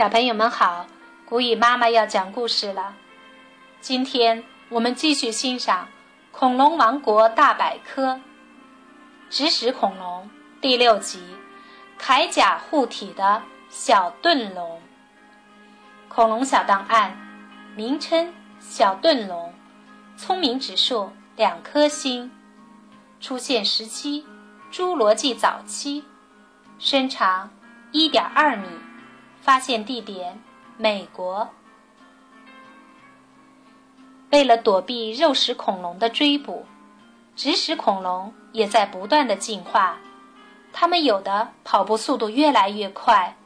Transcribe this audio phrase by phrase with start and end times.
[0.00, 0.86] 小朋友们好，
[1.26, 2.94] 古语妈妈要讲故事了。
[3.82, 5.84] 今天我们继续欣赏
[6.34, 8.14] 《恐龙王国大百科》
[9.28, 11.22] 指使恐龙第六集
[12.02, 14.78] 《铠甲护体的小盾龙》。
[16.08, 17.14] 恐龙小档案，
[17.76, 19.52] 名称小盾龙，
[20.16, 22.32] 聪明指数两颗星，
[23.20, 24.24] 出现时期
[24.72, 26.02] 侏罗纪早期，
[26.78, 27.50] 身长
[27.92, 28.66] 一点二米。
[29.40, 30.40] 发现地点：
[30.76, 31.48] 美国。
[34.30, 36.64] 为了躲避肉食恐龙的追捕，
[37.34, 39.98] 植食恐龙也在不断的进化。
[40.72, 43.36] 它们有的跑步速度越来越快，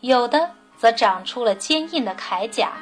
[0.00, 2.74] 有的则长出了坚硬的铠甲。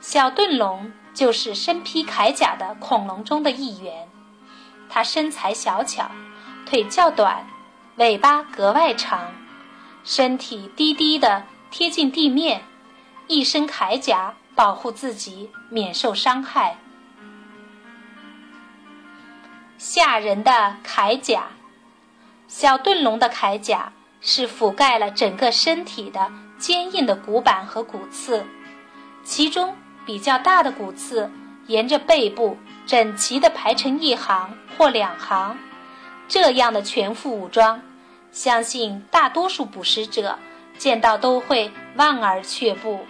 [0.00, 4.06] 小盾龙就是身披铠甲的恐龙中的一员。
[4.90, 6.10] 它身材小巧，
[6.66, 7.46] 腿较短，
[7.96, 9.32] 尾巴格外长，
[10.04, 11.44] 身体低低的。
[11.70, 12.62] 贴近地面，
[13.28, 16.76] 一身铠甲保护自己免受伤害。
[19.78, 21.44] 吓人的铠甲，
[22.48, 28.44] 小盾龙的铠甲是覆盖了整个身体的坚硬的骨板和骨刺，
[29.22, 31.30] 其中比较大的骨刺
[31.68, 35.56] 沿着背部整齐地排成一行或两行。
[36.26, 37.80] 这样的全副武装，
[38.32, 40.36] 相信大多数捕食者。
[40.80, 43.04] 见到都会望而却步。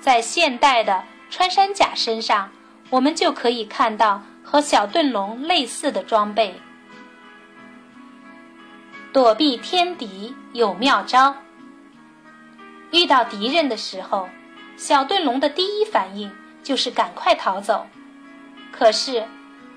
[0.00, 2.50] 在现代的穿山甲身上，
[2.88, 6.58] 我们就可以看到和小盾龙类似的装备。
[9.12, 11.36] 躲避天敌有妙招。
[12.90, 14.26] 遇到敌人的时候，
[14.78, 17.86] 小盾龙的第一反应就是赶快逃走。
[18.72, 19.26] 可是，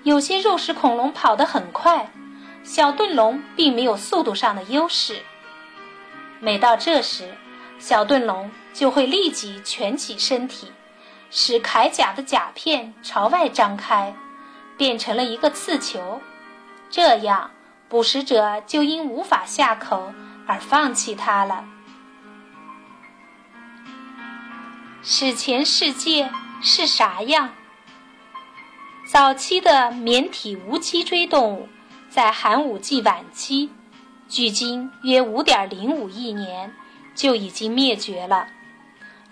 [0.04, 2.10] 有些肉食恐龙跑得很快，
[2.64, 5.22] 小盾龙并没有速度上的优势。
[6.44, 7.36] 每到这时，
[7.78, 10.72] 小盾龙就会立即蜷起身体，
[11.30, 14.16] 使铠甲的甲片朝外张开，
[14.76, 16.20] 变成了一个刺球。
[16.90, 17.52] 这样，
[17.88, 20.12] 捕食者就因无法下口
[20.48, 21.64] 而放弃它了。
[25.04, 27.52] 史前世界是啥样？
[29.08, 31.70] 早期的绵体无脊椎动物，
[32.10, 33.70] 在寒武纪晚期。
[34.32, 36.74] 距今约五点零五亿年，
[37.16, 38.48] 就已经灭绝了。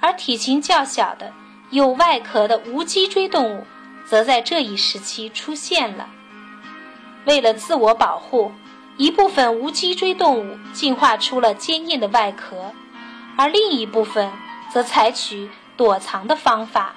[0.02, 1.32] 而体型较小的
[1.72, 3.64] 有外壳的无脊椎动物，
[4.06, 6.10] 则在这一时期出现了。
[7.24, 8.52] 为了自我保护，
[8.98, 12.74] 一部分无脊椎动物进化出了坚硬的外壳，
[13.38, 14.30] 而另一部分
[14.70, 16.96] 则采取躲藏的方法。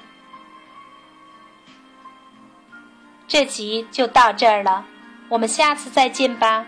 [3.29, 4.85] 这集就到这儿了，
[5.29, 6.67] 我们下次再见吧。